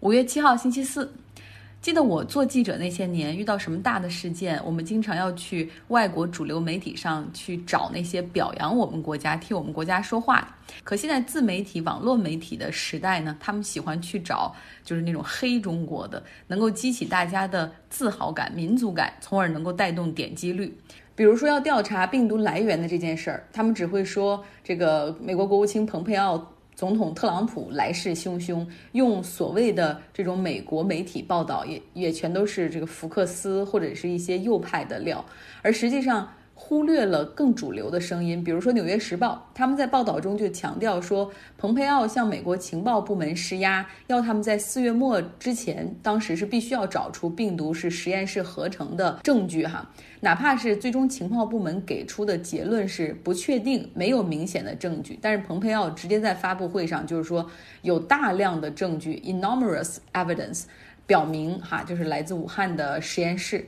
[0.00, 1.12] 五月七号星期四，
[1.82, 10.74] 记得我做记者那些年，遇到什么大的事件，我们经常要去外国主流媒体上去找那些表扬我们国家、替我们国家说话的。
[10.82, 20.74] 可现在自媒体、网络媒体的时代呢，他们喜欢去找就是那种黑中国的，能够激起大家的自豪感、民族感，从而能够带动点击率。
[21.14, 26.54] 比如说要调查病毒来源的这件事儿，他们只会说这个美国国务卿蓬佩奥。
[26.80, 35.22] 总统特朗普来势汹汹，用所谓的这种美国媒体报道，也也全都是这个福克斯或者是一些右派的料，
[35.60, 36.26] 而实际上。
[36.62, 57.44] 忽略了更主流的声音，比如说《纽约时报》，他们在报道中就强调说，蓬佩奥向美国情报部门施压，要他们在四月末之前，当时是必须要找出病毒是实验室合成的证据哈，哪怕是最终情报部门给出的结论是不确定，没有明显的证据，但是蓬佩奥直接在发布会上就是说
[57.82, 60.64] 有大量的证据，enormous evidence，
[61.06, 63.66] 表明哈就是来自武汉的实验室。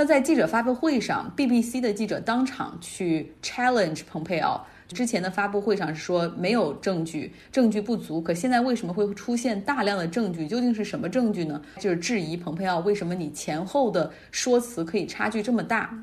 [0.00, 4.66] 那在记者发布会上，BBC 的记者当场去 challenge 蓬佩奥。
[4.88, 8.18] 之前的发布会上是说没有证据，证据不足。
[8.18, 10.48] 可现在为什么会出现大量的证据？
[10.48, 11.60] 究竟是什么证据呢？
[11.78, 15.94] 就是质疑蓬佩奥为什么你前后的说辞可以差距这么大。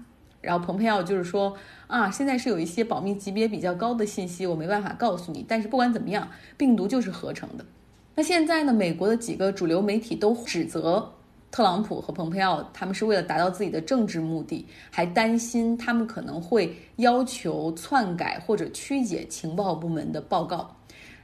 [0.42, 5.44] 然后蓬佩奥就是说啊，现在是有一些保密级别比较高的信息，我没办法告诉你。
[5.48, 7.66] 但是不管怎么样，病毒就是合成的。
[8.14, 8.72] 那现在呢？
[8.72, 11.14] 美国的几个主流媒体都指责。
[11.50, 20.76] 特朗普和蓬佩奥，他们是为了达到自己的政治目的，还担心他们可能会要求篡改或者曲解情报部门的报告。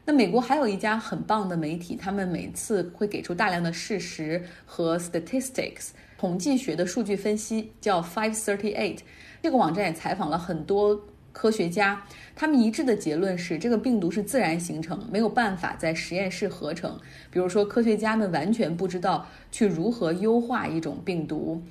[0.06, 9.00] 那美国还有一家很棒的媒体，他们每次会给出大量的事实和 statistics 统计学的数据分析，叫 Five Thirty Eight。
[9.42, 11.00] 这个网站也采访了很多。
[11.34, 12.00] 科学家
[12.36, 16.98] 他们一致的结论是，这个病毒是自然形成，没有办法在实验室合成。
[17.30, 21.62] 比如说，科学家们完全不知道去如何优化一种病毒，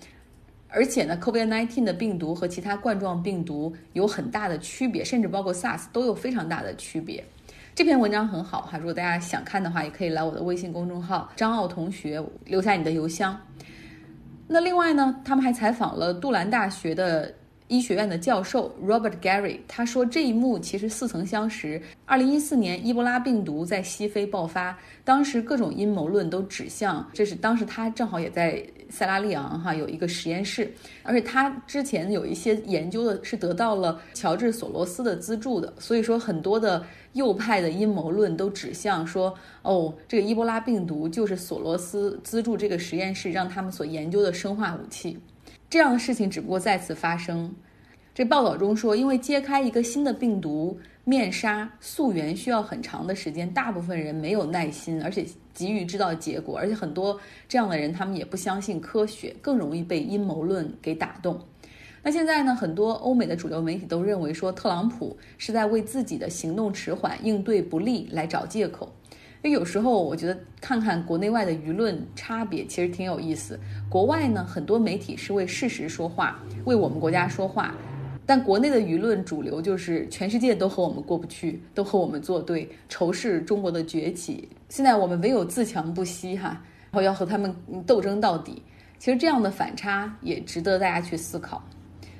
[0.69, 7.25] 而且呢，COVID-19 的病毒和其他冠状病毒有很大的区别，甚至包括 SARS 都有非常大的区别。
[7.75, 13.41] 这篇文章很好哈，如果大家想看的话，也可以来我的微信公众号张奥同学留下你的邮箱。
[14.49, 17.33] 那另外呢，他们还采访了杜兰大学的。
[17.73, 21.81] 医学院的教授 Robert Gary 他说，这一幕其实似曾相识。
[22.05, 30.71] 二零一四年，伊波拉病毒在西非爆发，当时各种阴谋论都指向这是当时他正好也在塞拉利昂哈有一个实验室，
[31.03, 36.85] 而且他之前有一些研究的是得到了乔治索罗斯的资助的，所以说很多的
[37.15, 45.19] 右派的阴谋论都指向说，哦，这个伊波拉病毒就是索罗斯资助这个实验室让他们所研究的生化武器。
[45.71, 47.55] 这样的事情只不过再次发生。
[48.15, 61.41] 这报道中说，因为揭开一个新的病毒面纱溯源需要很长的时间，大部分人没有耐心，而且急于知道结果，而且很多这样的人他们也不相信科学，更容易被阴谋论给打动。
[62.03, 68.93] 那现在呢，很多欧美的主流媒体都认为说，特朗普是在为自己的行动迟缓、应对不利来找借口。
[69.43, 73.59] 因为有时候我觉得看看国内外的舆论差别其实挺有意思。
[73.89, 77.75] 国外呢，很多媒体是为事实说话，为我们国家说话，
[78.25, 84.49] 但国内的舆论主流就是全世界都和我们过不去，都和我们作对，仇视中国的崛起。
[84.69, 86.51] 现在我们唯有自强不息哈，
[86.91, 87.53] 然后要和他们
[87.85, 88.63] 斗争到底。
[89.01, 91.61] 其实这样的反差也值得大家去思考。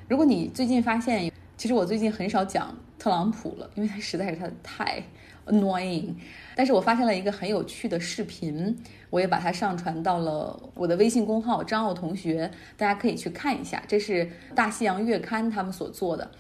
[0.09, 5.01] 如果你最近发现，其实我最近很少讲特朗普了，因为他实在是他太
[5.47, 6.15] annoying。
[6.55, 8.77] 但是我发现了一个很有趣的视频，
[9.11, 13.83] 我也把它上传到了我的微信公号张奥同学，大家可以去看一下。
[13.87, 16.31] 这是大西洋月刊他们所做的，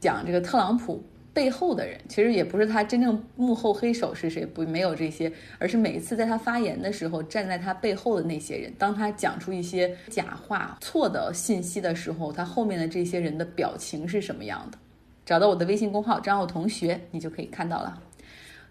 [0.00, 1.02] 讲这个特朗普
[1.34, 14.78] 背后的人，其实也不是他真正幕后黑手是谁，不没有这些，而是每一次在他发言的时候，站在他背后的那些人，当他讲出一些假话、错的信息的时候，他后面的这些人的表情是什么样的？
[15.24, 18.02] 找到我的微信公号张奥同学，你就可以看到了。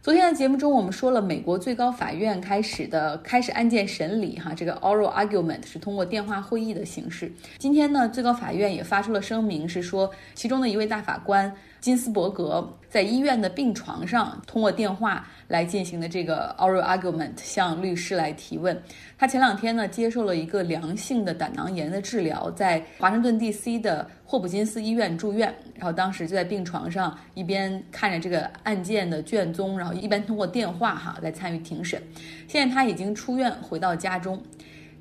[0.04, 7.30] 昨天的节目中，我们说了美国最高法院开始的开始案件审理，哈，这个 oral argument 是通过电话会议的形式。
[7.58, 11.54] 今天呢，最高法院也发出了声明，是说其中的一位大法官。
[11.80, 18.82] 金斯伯格在医院的病床上通过电话来进行的这个 oral argument，向律师来提问。
[19.18, 23.80] 他前两天呢接受了一个良性的胆囊炎的治疗，在华盛顿 D.C.
[23.80, 32.02] 的霍普金斯医院住院，然后当时就在病床上一边看着这个案件的卷宗，然后一边通过电话哈来参与庭审。
[32.48, 34.42] 现在他已经出院回到家中。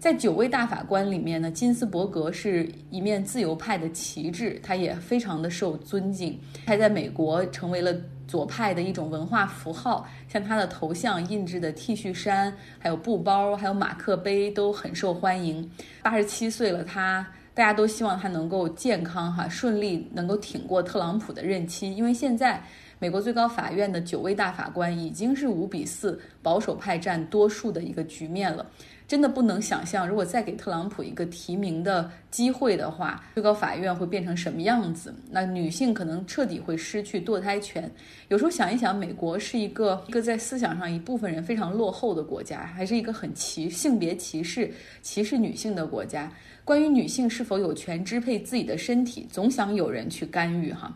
[0.07, 7.93] 在九位大法官里面呢，金斯伯格是一面自由派的旗帜，他也非常的受尊敬，他在美国成为了
[8.29, 15.69] 左派的一种文化符号，像他的头像印制的 T 恤衫、还有布包、还有马克杯都很受欢迎。
[16.05, 22.63] 八十七岁了，他大家都希望他能够健康哈顺利，能够挺过特朗普的任期，因为现在。
[22.99, 28.65] 美国最高法院的九位大法官已经是五比四保守派占多数的一个局面了，
[29.09, 35.15] 真的不能想象，如果再给特朗普一个提名的机会的话，最高法院会变成什么样子？
[35.31, 37.89] 那女性可能彻底会失去堕胎权。
[38.29, 44.73] 有时候想一想，美国是一个一个在思想上一部分人非常落后的国家，还是一个很歧性别歧视、
[45.03, 46.33] 歧视女性的国家。
[46.65, 50.93] 关于女性是否有权支配自己的身体，总想有人去干预哈。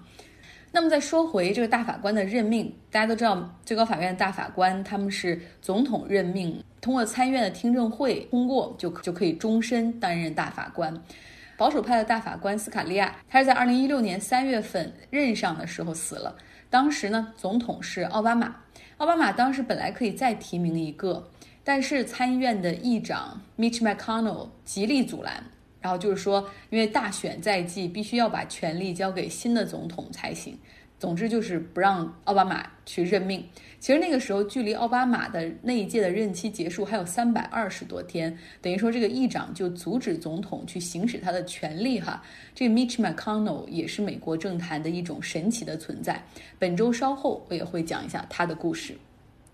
[0.72, 10.94] 那么再说回这个大法官的任命，大家都知道，最高法院的大法官他们是总统任命，通过参议院的听证会通过就就可以终身担任大法官。
[11.56, 16.34] 保守派的大法官斯卡利亚，他是在二零一六年三月份任上的时候死了，
[16.70, 18.54] 当时呢总统是奥巴马，
[18.98, 21.28] 奥巴马当时本来可以再提名一个，
[21.64, 25.44] 但是参议院的议长 Mitch McConnell 极力阻拦。
[25.80, 30.58] 然后就是说，因为大选在即，必须要把权力交给新的总统才行。
[30.98, 33.42] 总之就是不让奥巴马去任命。
[33.78, 42.22] 其实那个时候，距离奥巴马的那一届的任期结束还有三百二十多天，等于说这个议长就阻止总统去行使他的权利哈。
[42.54, 46.22] 这个 Mitch McConnell 也是美国政坛的一种神奇的存在。
[46.58, 48.94] 本周稍后我也会讲一下他的故事。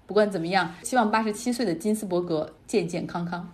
[0.05, 3.49] 不管怎么样，希望八十七岁的金斯伯格健健康康。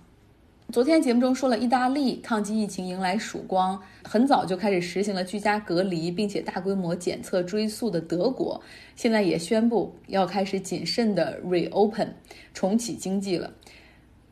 [0.73, 8.59] 昨天节目中说了，意大利抗击疫情迎来曙光，很早就开始实行了居家隔离，并且大规模检测追溯的德国，
[8.97, 12.09] 现在也宣布要开始谨慎的 reopen
[12.55, 13.53] 重启经济了。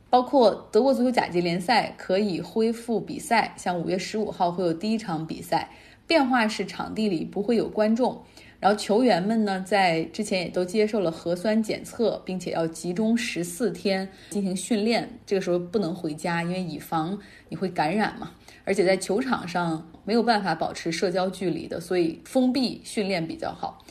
[0.09, 5.69] 包括德国足球甲级联赛可以恢复比赛，像五月十五号会有第一场比赛，
[6.07, 8.23] 变化是场地里不会有观众。
[8.61, 15.19] 然后球员们呢，在之前也都接受了核酸检测，并且要集中十四天进行训练。
[15.25, 17.19] 这个时候不能回家，因为以防
[17.49, 18.33] 你会感染嘛。
[18.65, 23.83] 而且在球场上没有办法保持社交距离的，所以封闭训练比较好。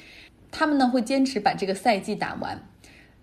[0.51, 2.63] 他们呢会坚持把这个赛季打完。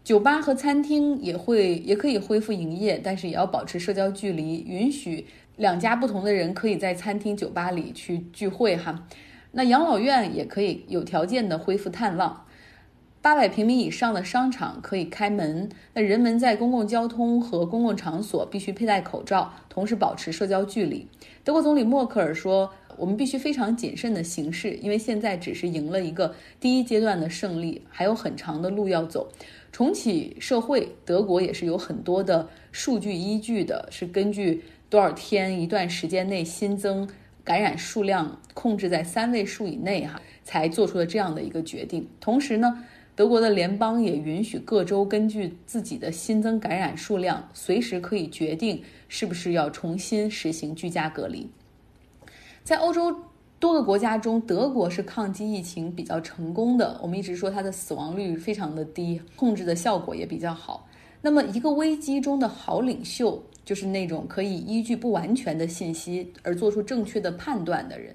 [0.02, 5.26] 酒吧和餐厅也会也可以恢复营业，但是也要保持社交距离，允许
[5.56, 9.06] 两家不同的人可以在餐厅、酒吧里去聚会哈。
[9.56, 12.44] 那养老院也可以有条件的恢复探望，
[13.22, 15.70] 八百平米以上的商场可以开门。
[15.94, 21.08] 那人们在公共交通和公共场所必须佩戴口罩，同时保持社交距离。
[21.42, 29.32] 德国总理默克尔说：“我们必须非常谨慎的行事，因为现在只是赢了一个第一阶段的胜利，还有很长的路要走。
[29.72, 37.08] 重启社会，德国也是有很多的数据依据的，是根据多少天一段时间内新增。”
[37.46, 42.04] 感染数量控制在三位数以内，哈，才做出了这样的一个决定。
[42.20, 42.84] 同时呢，
[43.14, 51.48] 德国的联邦也允许各州根据自己的新增感染数量，随时可以决定是不是要重新实行居家隔离。
[52.64, 53.16] 在欧洲
[53.60, 56.98] 多个国家中，德国是抗击疫情比较成功的。
[57.00, 60.88] 我们一直说它的死亡率非常的低，控制的效果也比较好。
[61.22, 63.40] 那么，一个危机中的好领袖。
[63.66, 68.14] 就是那种可以依据不完全的信息而做出正确的判断的人，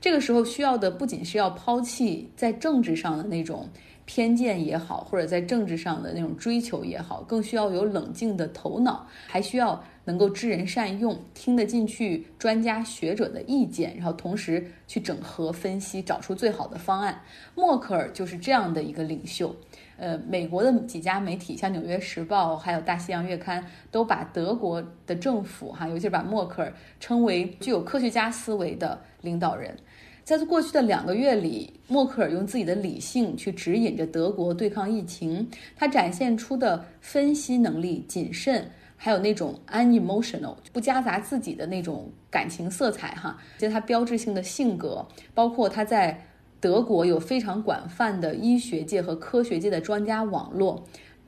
[0.00, 3.68] 这个时候需要的不仅是要抛弃在政治上的那种
[4.04, 17.22] 偏见也好，或者在政治上的那种追求也好，更需要有冷静的头脑，还需要能够知人善用，听得进去专家学者的意见，然后同时去整合分析，找出最好的方案。
[17.54, 19.54] 默克尔就是这样的一个领袖。
[20.02, 29.76] 呃，美国的几家媒体，像《纽约时报》还有《大西洋月刊》，都把德国的政府哈，尤其是把默克尔称为具有科学家思维的领导人。
[30.24, 46.26] 在过去的两个月里，默克尔用自己的理性去指引着德国对抗疫情，他展现出的分析能力、谨慎，还有那种 unemotional 不夹杂自己的那种感情色彩哈，这是他标志性的性格，包括他在。
[46.62, 50.80] 德国有非常广泛的医学界和科学界的专家网络，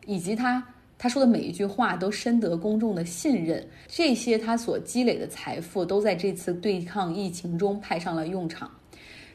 [0.07, 0.65] 以及他
[0.97, 3.67] 他说的每一句话都深得公众的信任。
[3.89, 8.71] 这些他所积累的财富都在这次对抗疫情中派上了用场。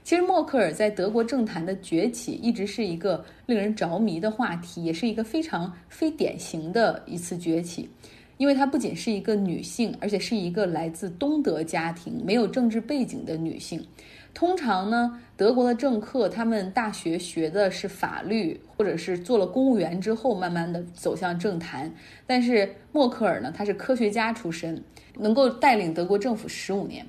[0.01, 7.89] 其实，默克尔在德国政坛的崛起一直是一个令人着迷的话题，也是一个非常非典型的一次崛起，
[8.37, 13.85] 因为她不仅是一个女性，而且是一个来自东德家庭、没有政治背景的女性。
[14.33, 21.93] 通常呢，德国的政客他们大学学的是法律，或者是做了公务员之后，慢慢的走向政坛。
[22.25, 24.83] 但是默克尔呢，他是科学家出身，
[25.17, 27.05] 能够带领德国政府十五年。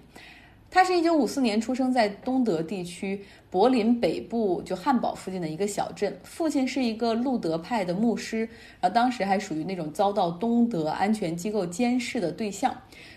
[0.73, 6.17] 他是一九五四年出生在东德地区柏林北部，就汉堡附近的一个小镇。
[6.23, 8.49] 父亲是一个路德派的牧师，
[8.81, 12.73] 然后当时还属于那种遭到东德安全机构监视的对象。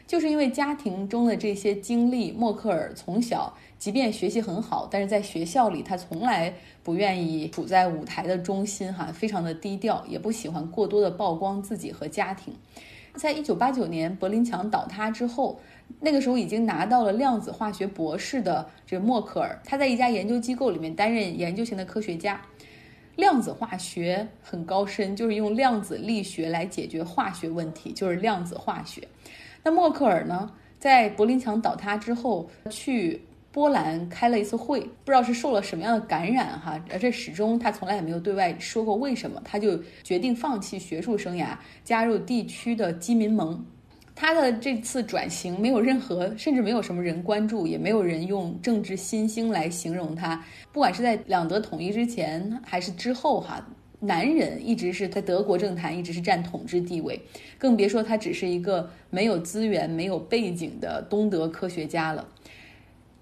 [0.07, 12.53] 就是因为家庭中的这些经历，默克尔从小即便学习很好，但是在学校里他从来不愿意处在舞台的中心，哈，非常的低调，也不喜欢过多的曝光自己和家庭。
[13.15, 15.59] 在一九八九年柏林墙倒塌之后。
[15.99, 22.41] 那个时候已经拿到了量子化学博士的这默克尔，他在一家研究机构里面担任研究型的科学家。
[23.17, 29.05] 量子化学很高深，就是用量子力学来解决化学问题，就是量子化学。
[29.61, 30.49] 那默克尔呢，
[30.79, 33.21] 在柏林墙倒塌之后去
[33.53, 43.63] 波兰开了一次会，不知道是受了什么样的感染哈，而且始终他从来也没有对外说过为什么，他就决定放弃学术生涯，加入地区的基民盟。
[44.15, 50.43] 他的这次转型没有任何，甚至没有什么人关注，也没有人用政治新星来形容他。
[50.71, 53.63] 不管是在两德统一之前还是之后，哈，
[53.99, 57.21] 男人一直是在德国政坛一直是占统治地位，
[57.59, 62.27] 更别说他只是一个没有资源、没有背景的东德科学家了。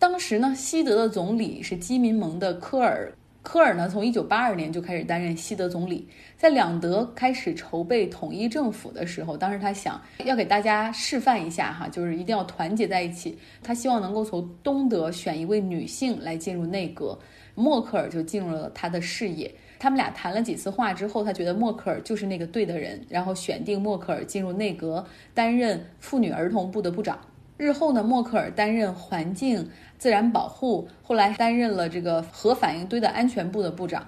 [0.02, 3.14] 当时呢，西德的总理是基民盟的科尔。
[3.44, 6.08] 科尔呢，从一九八二年就开始担任西德总理。
[6.36, 13.38] 在两德开始筹备统一政府的时候，当时他想要给大家示范一下哈，就是一定要团结在一起。
[13.62, 17.16] 他希望能够从东德选一位女性来进入内阁，
[17.54, 19.54] 默克尔就进入了他的视野。
[19.78, 25.06] 他们俩谈了几次话之后，他觉得默克尔就是那个对的人，然后选定默克尔进入内阁，
[25.36, 27.20] 担任妇女儿童部的部长。
[27.62, 34.04] 日后呢，默克尔担任环境自然保护，后来担任了这个核反应堆的安全部的部长。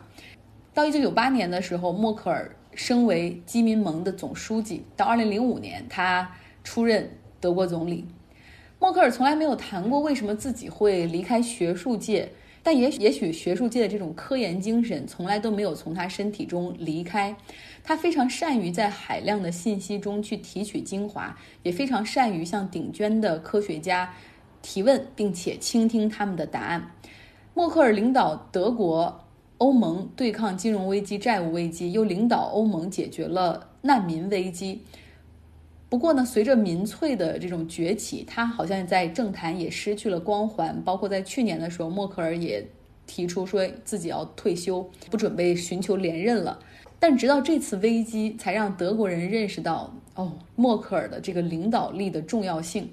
[0.74, 4.84] 到一九九八年的时候，默克尔升为基民盟的总书记。
[4.98, 6.32] 到二零零五年，他
[6.64, 7.08] 出任
[7.40, 8.08] 德国总理。
[8.80, 12.32] 默克尔从来没有谈过为什么自己会离开学术界。
[12.66, 17.36] 但也许也许学术界的这种科研精神从来都没有从他身体中离开，
[17.84, 24.14] 他非常善于在海量的信息中去提取精华，也非常善于向顶尖的科学家
[24.62, 26.90] 提问，并且倾听他们的答案。
[27.54, 29.26] 默克尔领导德国、
[29.58, 34.82] 欧盟对抗金融危机、债务危机，又领导欧盟解决了难民危机。
[35.94, 40.82] 不过呢，随着民粹的这种崛起，他好像在政坛也失去了光环。
[40.84, 42.66] 包括在去年的时候，默克尔也
[43.06, 46.58] 提出说自己要退休，不准备寻求连任了。
[47.00, 52.90] 但直到这次危机，才让德国人认识到哦，默克尔的这个领导力的重要性。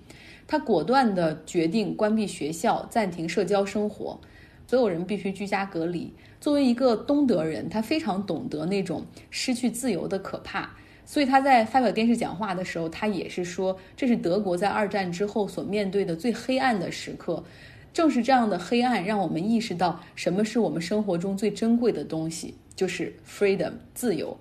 [0.46, 4.20] 他果断地决定关闭学校，暂停社交生活，
[4.66, 6.12] 所有人必须居家隔离。
[6.38, 10.76] 作为一个东德人，他非常懂得那种失去自由的可怕。
[11.10, 17.42] 所以他在发表电视讲话的时候，他也是说，这是德国在二战之后所面对的最黑暗的时刻。
[17.92, 24.36] 正是这样的黑暗，让我们意识到什么是我们生活中最珍贵的东西，就是 freedom 自由。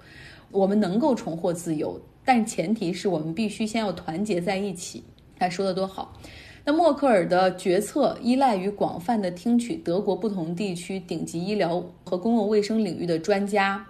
[0.51, 5.03] 我们能够重获自由，但前提是我们必须先要团结在一起。
[5.39, 6.15] 他说的多好。
[6.63, 13.83] 那默克尔的决策依赖于广泛的听取德国不同地区顶级医疗和公共卫生领域的专家、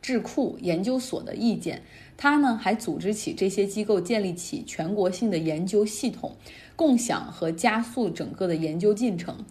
[0.00, 1.82] 智库、研究所的意见。
[2.22, 6.36] 他呢还组织起这些机构，建立起全国性的研究系统，
[6.76, 9.44] 共享和加速整个的研究进程。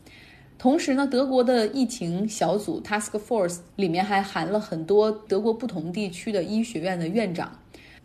[0.58, 7.60] 同时呢，德国的疫情小组 Task Force 里面还含了很多德国不同地区的医学院的院长。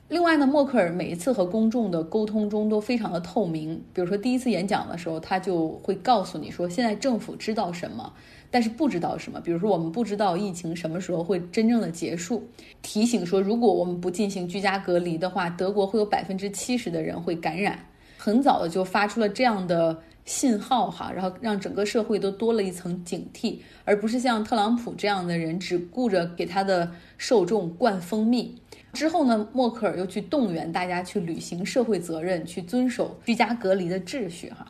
[0.08, 3.82] 另外呢，默克尔每一次和公众的沟通中都非常的透明。
[3.92, 8.12] 比如说第一次演讲的时候，他就会告诉你说，现在政府知道什么。
[8.48, 12.44] 但是不知道什么，比如说我们不知道疫情什么时候会真正的结束，
[12.80, 17.76] 提醒说如果我们不进行居家隔离的话，德国会有百分之七十的人会感染。
[18.16, 28.54] 很早的就发出了这样的信号哈，然后让整个社会都多了一层警惕，而不是像特朗普这样的人只顾着给他的受众灌蜂蜜。
[28.92, 34.66] 之后呢，默克尔又去动员大家去履行社会责任，去遵守居家隔离的秩序哈。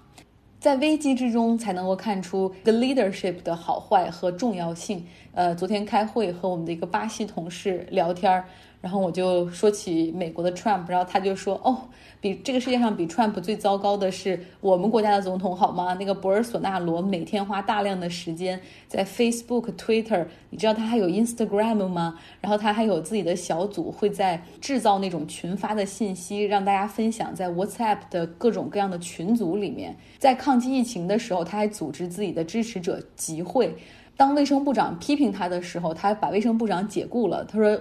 [0.59, 5.07] 在危机之中才能够看出 the leadership 的好坏和重要性。
[5.33, 8.45] 呃，昨天开会和我们的一个巴西同事聊天儿。
[8.87, 11.77] 然后我就说起美国的 Trump，然后他就说：“哦，
[12.21, 15.97] 比这个世界上比 Trump 最糟糕的是我们国家的总统，好吗？
[15.99, 22.17] 那个博尔索纳罗每天花大量的时间在 Facebook、Twitter，你知道他还有 Instagram 吗？
[22.41, 29.97] 然后他还有自己的小组，会在制造那种群发的信息，让大家分享在 WhatsApp 的各种各样的群组里面。
[30.17, 33.75] 在抗击疫情的时候，他还组织自己的支持者集会。
[34.17, 37.45] 当卫生部长批评他的时候，他把卫生部长解雇了。
[37.45, 37.77] 他说。”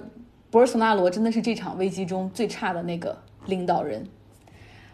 [0.55, 4.07] 博尔索纳罗真的是这场危机中最差的那个领导人。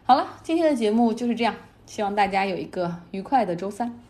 [0.03, 1.53] 好了，今天的节目就是这样。
[1.86, 4.01] 希望大家有一个愉快的周三。